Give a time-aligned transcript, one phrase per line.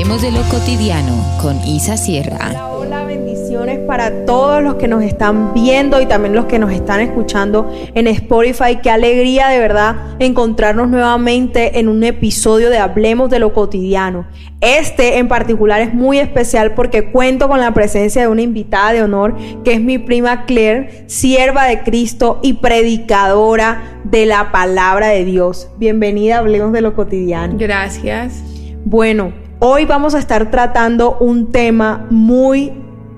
[0.00, 1.12] Hablemos de lo cotidiano
[1.42, 2.38] con Isa Sierra.
[2.48, 6.72] Hola, hola, bendiciones para todos los que nos están viendo y también los que nos
[6.72, 8.78] están escuchando en Spotify.
[8.82, 14.26] Qué alegría de verdad encontrarnos nuevamente en un episodio de Hablemos de lo cotidiano.
[14.62, 19.02] Este en particular es muy especial porque cuento con la presencia de una invitada de
[19.02, 25.26] honor que es mi prima Claire, sierva de Cristo y predicadora de la palabra de
[25.26, 25.68] Dios.
[25.76, 27.56] Bienvenida, hablemos de lo cotidiano.
[27.58, 28.42] Gracias.
[28.82, 32.72] Bueno, hoy vamos a estar tratando un tema muy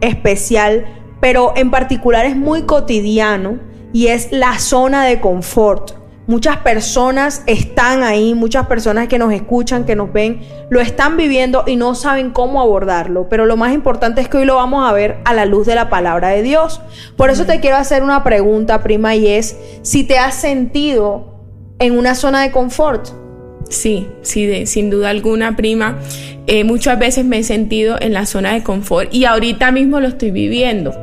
[0.00, 0.84] especial,
[1.20, 3.60] pero en particular es muy cotidiano
[3.92, 5.92] y es la zona de confort.
[6.26, 11.64] Muchas personas están ahí, muchas personas que nos escuchan, que nos ven, lo están viviendo
[11.66, 13.28] y no saben cómo abordarlo.
[13.28, 15.74] Pero lo más importante es que hoy lo vamos a ver a la luz de
[15.74, 16.80] la palabra de Dios.
[17.16, 21.42] Por eso te quiero hacer una pregunta, prima, y es si te has sentido
[21.78, 23.23] en una zona de confort.
[23.68, 25.98] Sí, sí, sin duda alguna, prima.
[26.46, 30.08] Eh, muchas veces me he sentido en la zona de confort y ahorita mismo lo
[30.08, 30.94] estoy viviendo.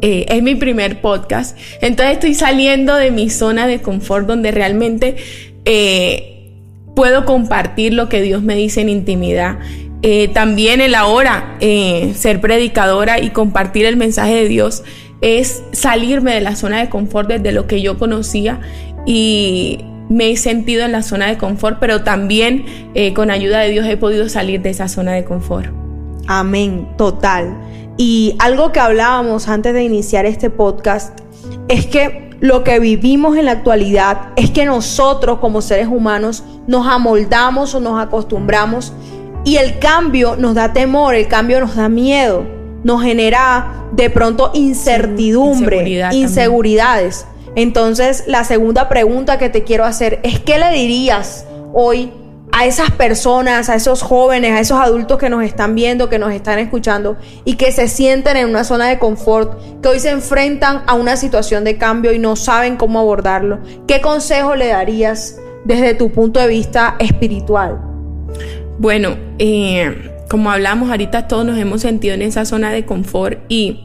[0.00, 5.16] Eh, es mi primer podcast, entonces estoy saliendo de mi zona de confort donde realmente
[5.64, 6.52] eh,
[6.94, 9.58] puedo compartir lo que Dios me dice en intimidad.
[10.32, 11.58] también el ahora
[12.14, 14.84] ser predicadora y compartir el mensaje de Dios
[15.20, 18.60] es salirme de la zona de confort desde lo que yo conocía
[19.04, 22.64] y me he sentido en la zona de confort, pero también
[22.94, 25.68] eh, con ayuda de Dios he podido salir de esa zona de confort.
[26.26, 27.56] Amén, total.
[27.96, 31.18] Y algo que hablábamos antes de iniciar este podcast
[31.68, 36.86] es que lo que vivimos en la actualidad es que nosotros como seres humanos nos
[36.86, 38.92] amoldamos o nos acostumbramos
[39.44, 42.46] y el cambio nos da temor, el cambio nos da miedo,
[42.84, 47.26] nos genera de pronto incertidumbre, inseguridades.
[47.58, 52.12] Entonces, la segunda pregunta que te quiero hacer es, ¿qué le dirías hoy
[52.52, 56.32] a esas personas, a esos jóvenes, a esos adultos que nos están viendo, que nos
[56.32, 60.84] están escuchando y que se sienten en una zona de confort, que hoy se enfrentan
[60.86, 63.58] a una situación de cambio y no saben cómo abordarlo?
[63.88, 67.80] ¿Qué consejo le darías desde tu punto de vista espiritual?
[68.78, 73.84] Bueno, eh, como hablamos ahorita, todos nos hemos sentido en esa zona de confort y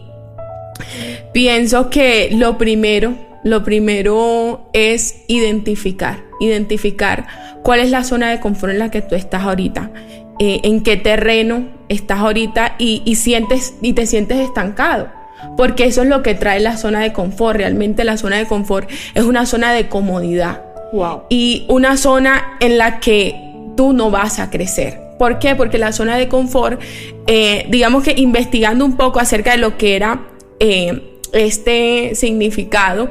[1.34, 7.28] pienso que lo primero lo primero es identificar, identificar
[7.64, 9.92] cuál es la zona de confort en la que tú estás ahorita,
[10.40, 15.10] eh, en qué terreno estás ahorita y, sientes y te sientes estancado.
[15.58, 17.58] Porque eso es lo que trae la zona de confort.
[17.58, 20.64] Realmente la zona de confort es una zona de comodidad.
[20.94, 21.24] Wow.
[21.30, 23.36] Y una zona en la que
[23.76, 25.00] tú no vas a crecer.
[25.20, 25.56] ¿Por qué?
[25.56, 26.82] Porque la zona de confort,
[27.28, 30.22] eh, digamos que investigando un poco acerca de lo que era
[30.60, 33.10] eh, este significado,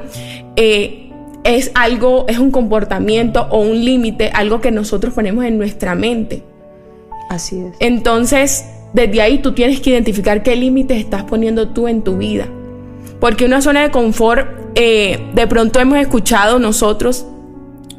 [0.55, 1.11] eh,
[1.43, 6.43] es algo, es un comportamiento o un límite, algo que nosotros ponemos en nuestra mente.
[7.29, 7.75] Así es.
[7.79, 12.47] Entonces, desde ahí tú tienes que identificar qué límites estás poniendo tú en tu vida.
[13.19, 17.25] Porque una zona de confort, eh, de pronto hemos escuchado nosotros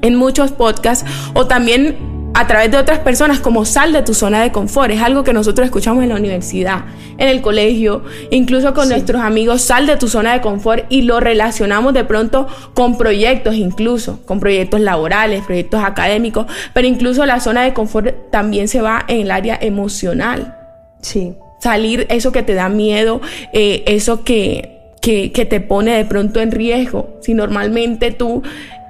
[0.02, 4.42] en muchos podcasts o también a través de otras personas como sal de tu zona
[4.42, 4.90] de confort.
[4.90, 6.84] Es algo que nosotros escuchamos en la universidad,
[7.16, 11.20] en el colegio, incluso con nuestros amigos, sal de tu zona de confort y lo
[11.20, 17.62] relacionamos de pronto con proyectos, incluso con proyectos laborales, proyectos académicos, pero incluso la zona
[17.62, 20.56] de confort también se va en el área emocional.
[21.00, 21.34] Sí.
[21.60, 23.20] Salir eso que te da miedo,
[23.52, 27.16] eh, eso que, que, que te pone de pronto en riesgo.
[27.22, 28.42] Si normalmente tú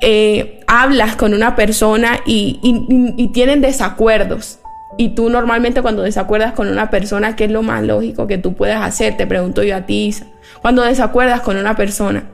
[0.07, 4.59] eh, hablas con una persona y, tienen desacuerdos.
[4.99, 8.55] Y tú normalmente cuando desacuerdas con una persona, ¿qué es lo más lógico que tú
[8.55, 9.17] puedas hacer?
[9.17, 10.27] Te pregunto yo a ti, Isa.
[10.61, 12.25] Cuando desacuerdas con una persona.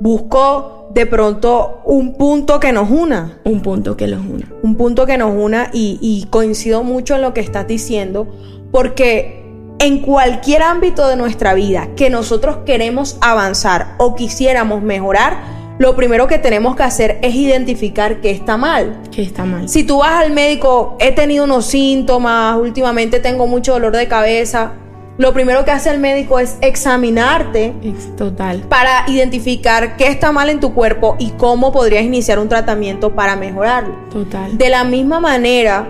[0.00, 3.38] Busco de pronto un punto que nos una.
[3.44, 4.46] Un punto que nos una.
[4.62, 8.28] Un punto que nos una y, y coincido mucho en lo que estás diciendo
[8.70, 9.44] porque
[9.80, 16.26] en cualquier ámbito de nuestra vida que nosotros queremos avanzar o quisiéramos mejorar, lo primero
[16.26, 19.00] que tenemos que hacer es identificar qué está mal.
[19.10, 19.68] ¿Qué está mal?
[19.68, 24.74] Si tú vas al médico, he tenido unos síntomas, últimamente tengo mucho dolor de cabeza,
[25.16, 27.72] lo primero que hace el médico es examinarte.
[28.16, 28.62] Total.
[28.62, 33.36] Para identificar qué está mal en tu cuerpo y cómo podrías iniciar un tratamiento para
[33.36, 33.94] mejorarlo.
[34.10, 34.58] Total.
[34.58, 35.88] De la misma manera,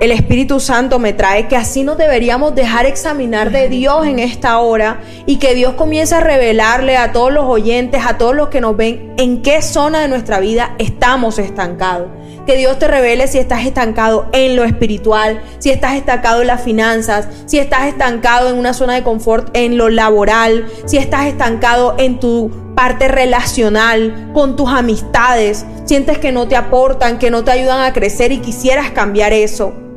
[0.00, 4.58] el Espíritu Santo me trae que así nos deberíamos dejar examinar de Dios en esta
[4.58, 8.62] hora y que Dios comience a revelarle a todos los oyentes, a todos los que
[8.62, 12.08] nos ven, en qué zona de nuestra vida estamos estancados.
[12.46, 16.62] Que Dios te revele si estás estancado en lo espiritual, si estás estancado en las
[16.62, 21.96] finanzas, si estás estancado en una zona de confort en lo laboral, si estás estancado
[21.98, 27.50] en tu parte relacional, con tus amistades, sientes que no te aportan, que no te
[27.50, 29.89] ayudan a crecer y quisieras cambiar eso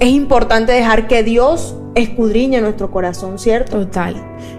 [0.00, 3.78] es importante dejar que Dios escudriñe nuestro corazón, ¿cierto?
[3.78, 4.16] Total.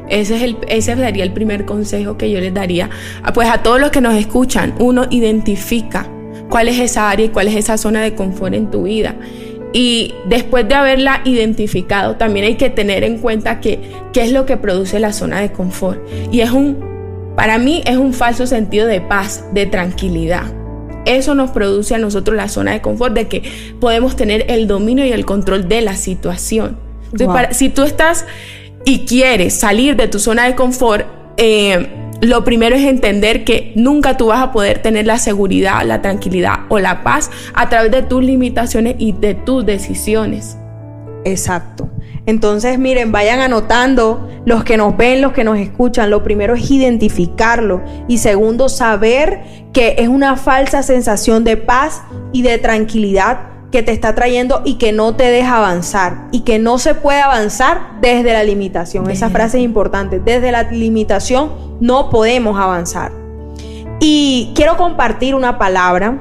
[0.10, 2.90] Ese, es el, ese sería el primer consejo que yo les daría.
[3.34, 6.08] Pues a todos los que nos escuchan, uno identifica
[6.50, 9.16] cuál es esa área y cuál es esa zona de confort en tu vida.
[9.72, 13.80] Y después de haberla identificado, también hay que tener en cuenta que
[14.14, 16.02] qué es lo que produce la zona de confort.
[16.32, 16.78] Y es un,
[17.36, 20.59] para mí es un falso sentido de paz, de tranquilidad.
[21.10, 23.42] Eso nos produce a nosotros la zona de confort, de que
[23.80, 26.78] podemos tener el dominio y el control de la situación.
[27.52, 28.28] si tú estás
[28.86, 31.08] y quieres salir de tu zona de confort,
[31.38, 31.88] eh,
[32.22, 36.60] lo primero es entender que nunca tú vas a poder tener la seguridad, la tranquilidad
[36.70, 40.58] o la paz a través de tus limitaciones y de tus decisiones.
[41.26, 41.90] Exacto.
[42.30, 46.12] Entonces, miren, vayan anotando los que nos ven, los que nos escuchan.
[46.12, 49.42] Lo primero es identificarlo y segundo, saber
[49.74, 54.76] que es una falsa sensación de paz y de tranquilidad que te está trayendo y
[54.76, 59.10] que no te deja avanzar y que no se puede avanzar desde la limitación.
[59.10, 60.20] Esa frase es importante.
[60.20, 63.12] Desde la limitación no podemos avanzar.
[64.00, 66.20] Y quiero compartir una palabra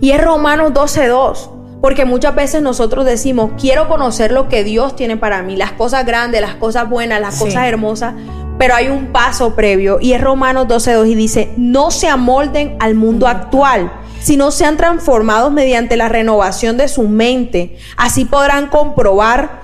[0.00, 1.51] y es Romanos 12.2.
[1.82, 6.06] Porque muchas veces nosotros decimos, quiero conocer lo que Dios tiene para mí, las cosas
[6.06, 8.14] grandes, las cosas buenas, las cosas hermosas,
[8.58, 12.94] pero hay un paso previo y es Romanos 12.2 y dice, no se amolden al
[12.94, 13.92] mundo actual
[14.22, 17.76] sino sean transformados mediante la renovación de su mente.
[17.96, 19.62] Así podrán comprobar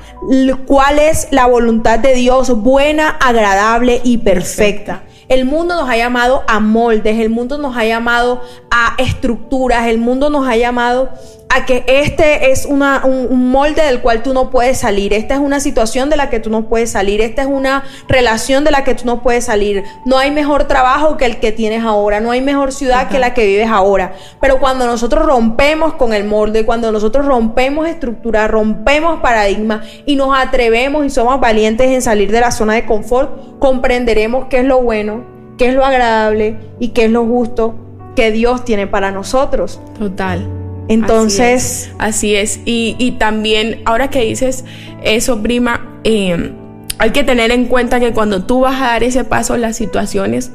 [0.67, 5.05] cuál es la voluntad de Dios buena, agradable y perfecta.
[5.29, 9.99] El mundo nos ha llamado a moldes, el mundo nos ha llamado a estructuras, el
[9.99, 11.11] mundo nos ha llamado
[11.49, 15.41] a que este es una, un, molde del cual tú no puedes salir, esta es
[15.41, 18.85] una situación de la que tú no puedes salir, esta es una relación de la
[18.85, 22.33] que tú no puedes salir, no hay mejor trabajo que el que tienes ahora, no
[22.33, 26.67] hay mejor ciudad que la que vives ahora, pero cuando nosotros rompemos con el molde,
[26.67, 32.41] cuando nosotros rompemos estructura, rompemos paradigma y nos atrevemos y somos valientes en salir de
[32.41, 35.25] la zona de confort, comprenderemos qué es lo bueno,
[35.57, 37.75] qué es lo agradable y qué es lo justo
[38.15, 39.81] que Dios tiene para nosotros.
[39.99, 40.68] Total.
[40.89, 41.91] Entonces.
[41.99, 42.61] Así es.
[42.65, 44.65] Y, también, ahora que dices
[45.03, 46.53] eso, prima, eh,
[46.99, 50.51] hay que tener en cuenta que cuando tú vas a dar ese paso, las situaciones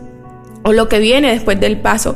[0.63, 2.15] o lo que viene después del paso,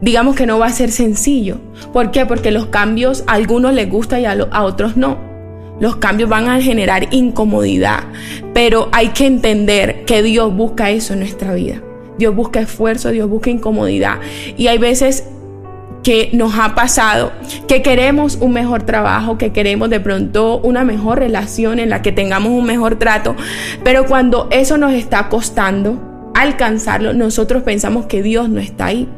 [0.00, 1.58] digamos que no va a ser sencillo.
[1.92, 2.26] ¿Por qué?
[2.26, 5.18] Porque los cambios a algunos les gusta y a, a otros no.
[5.80, 8.04] Los cambios van a generar incomodidad,
[8.52, 11.82] pero hay que entender que Dios busca eso en nuestra vida.
[12.16, 14.20] Dios busca esfuerzo, Dios busca incomodidad.
[14.56, 15.24] Y hay veces
[16.04, 17.32] que nos ha pasado,
[17.66, 22.12] que queremos un mejor trabajo, que queremos de pronto una mejor relación en la que
[22.12, 23.34] tengamos un mejor trato,
[23.82, 29.08] pero cuando eso nos está costando alcanzarlo, nosotros pensamos que Dios no está ahí.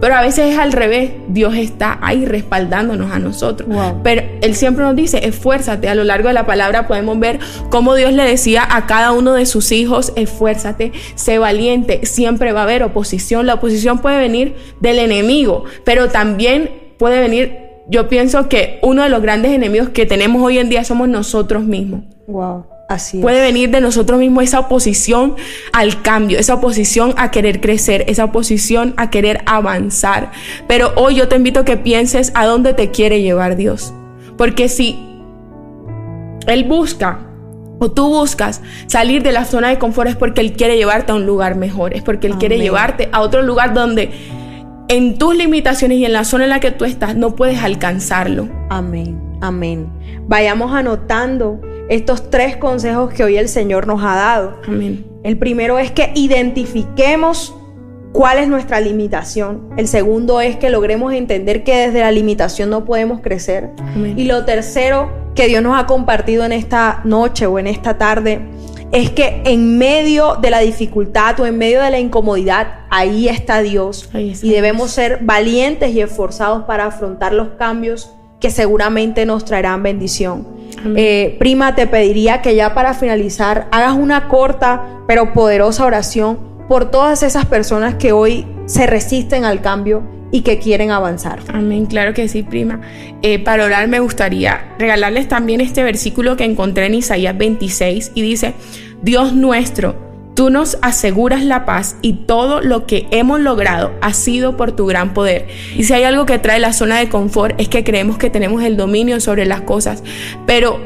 [0.00, 3.68] Pero a veces es al revés, Dios está ahí respaldándonos a nosotros.
[4.02, 5.88] Pero Él siempre nos dice, esfuérzate.
[5.88, 7.38] A lo largo de la palabra podemos ver
[7.70, 12.04] cómo Dios le decía a cada uno de sus hijos, esfuérzate, sé valiente.
[12.04, 13.46] Siempre va a haber oposición.
[13.46, 17.58] La oposición puede venir del enemigo, pero también puede venir,
[17.88, 21.62] yo pienso que uno de los grandes enemigos que tenemos hoy en día somos nosotros
[21.64, 22.02] mismos.
[22.26, 22.75] Wow.
[23.20, 25.34] Puede venir de nosotros mismos esa oposición
[25.72, 30.30] al cambio, esa oposición a querer crecer, esa oposición a querer avanzar.
[30.68, 33.92] Pero hoy yo te invito a que pienses a dónde te quiere llevar Dios.
[34.38, 34.96] Porque si
[36.46, 37.18] Él busca
[37.80, 41.16] o tú buscas salir de la zona de confort es porque Él quiere llevarte a
[41.16, 44.12] un lugar mejor, es porque Él quiere llevarte a otro lugar donde
[44.88, 48.48] en tus limitaciones y en la zona en la que tú estás no puedes alcanzarlo.
[48.70, 49.88] Amén, amén.
[50.28, 54.56] Vayamos anotando estos tres consejos que hoy el Señor nos ha dado.
[54.66, 55.06] Amén.
[55.22, 57.54] El primero es que identifiquemos
[58.12, 59.68] cuál es nuestra limitación.
[59.76, 63.70] El segundo es que logremos entender que desde la limitación no podemos crecer.
[64.16, 68.40] Y lo tercero que Dios nos ha compartido en esta noche o en esta tarde
[68.92, 73.60] es que en medio de la dificultad o en medio de la incomodidad, ahí está
[73.60, 74.08] Dios.
[74.14, 80.46] y debemos ser valientes y esforzados para afrontar los cambios que seguramente nos traerán bendición.
[80.96, 86.90] Eh, prima, te pediría que ya para finalizar hagas una corta pero poderosa oración por
[86.90, 90.02] todas esas personas que hoy se resisten al cambio
[90.32, 91.38] y que quieren avanzar.
[91.52, 92.80] Amén, claro que sí, prima.
[93.22, 98.22] Eh, para orar me gustaría regalarles también este versículo que encontré en Isaías 26 y
[98.22, 98.54] dice,
[99.02, 100.05] Dios nuestro,
[100.36, 104.84] Tú nos aseguras la paz y todo lo que hemos logrado ha sido por tu
[104.84, 105.48] gran poder.
[105.74, 108.62] Y si hay algo que trae la zona de confort es que creemos que tenemos
[108.62, 110.02] el dominio sobre las cosas,
[110.46, 110.78] pero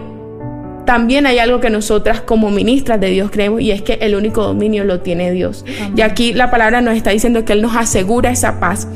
[0.86, 4.44] también hay algo que nosotras como ministras de Dios creemos y es que el único
[4.44, 5.64] dominio lo tiene Dios.
[5.96, 8.86] Y aquí la palabra nos está diciendo que Él nos asegura esa paz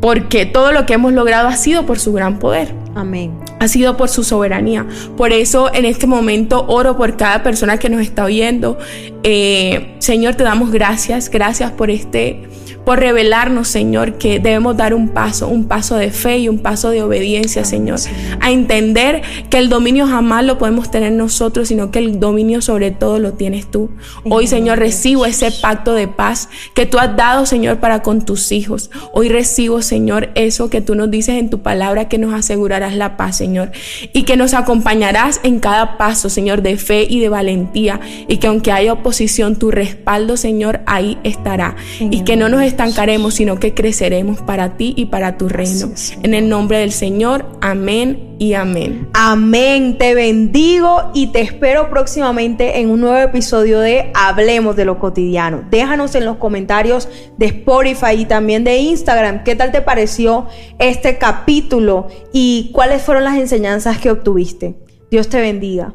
[0.00, 2.74] porque todo lo que hemos logrado ha sido por su gran poder.
[2.96, 3.38] Amén.
[3.62, 4.84] Ha sido por su soberanía.
[5.16, 8.76] Por eso en este momento oro por cada persona que nos está oyendo.
[9.22, 12.42] Eh, Señor, te damos gracias, gracias por este
[12.84, 16.90] por revelarnos, Señor, que debemos dar un paso, un paso de fe y un paso
[16.90, 18.00] de obediencia, Señor.
[18.40, 22.90] A entender que el dominio jamás lo podemos tener nosotros, sino que el dominio sobre
[22.90, 23.90] todo lo tienes tú.
[24.24, 28.50] Hoy, Señor, recibo ese pacto de paz que tú has dado, Señor, para con tus
[28.52, 28.90] hijos.
[29.12, 33.16] Hoy recibo, Señor, eso que tú nos dices en tu palabra, que nos asegurarás la
[33.16, 33.70] paz, Señor,
[34.12, 38.48] y que nos acompañarás en cada paso, Señor, de fe y de valentía, y que
[38.48, 41.76] aunque haya oposición, tu respaldo, Señor, ahí estará.
[42.00, 45.90] Y que no nos estancaremos, sino que creceremos para ti y para tu reino.
[46.22, 49.08] En el nombre del Señor, amén y amén.
[49.14, 54.98] Amén, te bendigo y te espero próximamente en un nuevo episodio de Hablemos de lo
[54.98, 55.64] cotidiano.
[55.70, 60.46] Déjanos en los comentarios de Spotify y también de Instagram qué tal te pareció
[60.78, 64.74] este capítulo y cuáles fueron las enseñanzas que obtuviste.
[65.10, 65.94] Dios te bendiga.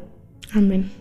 [0.54, 0.97] Amén.